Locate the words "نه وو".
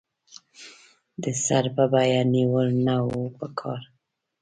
2.85-3.23